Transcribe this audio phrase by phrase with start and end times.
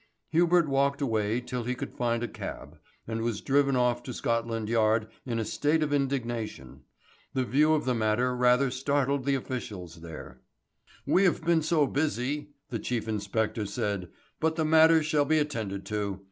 [0.29, 4.67] Hubert walked away till he could find a cab, and was driven off to Scotland
[4.67, 6.81] Yard in a state of indignation.
[7.35, 10.41] The view of the matter rather startled the officials there.
[11.05, 14.09] "We have been so busy," the Chief Inspector said;
[14.39, 16.19] "but the matter shall be attended to.